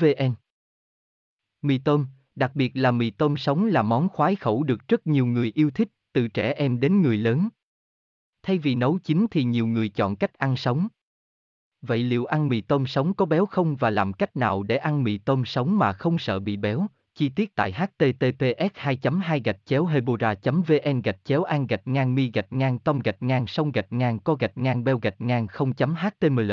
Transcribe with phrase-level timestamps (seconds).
[0.00, 0.34] vn
[1.62, 5.26] mì tôm, đặc biệt là mì tôm sống là món khoái khẩu được rất nhiều
[5.26, 7.48] người yêu thích, từ trẻ em đến người lớn.
[8.42, 10.88] Thay vì nấu chín thì nhiều người chọn cách ăn sống.
[11.82, 15.02] Vậy liệu ăn mì tôm sống có béo không và làm cách nào để ăn
[15.02, 16.86] mì tôm sống mà không sợ bị béo?
[17.14, 22.14] Chi tiết tại https 2 2 gạch chéo hebora vn gạch chéo an gạch ngang
[22.14, 25.46] mi gạch ngang tông gạch ngang sông gạch ngang co gạch ngang beo gạch ngang
[25.46, 26.52] 0.html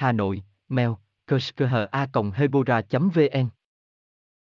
[0.00, 0.90] Hà Nội, mail,
[1.28, 3.48] kushkha.hebora.vn